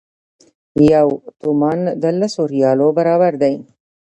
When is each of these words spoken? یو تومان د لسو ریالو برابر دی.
یو 0.93 1.07
تومان 1.39 1.79
د 2.01 2.03
لسو 2.19 2.41
ریالو 2.53 2.87
برابر 2.97 3.33
دی. 3.41 3.55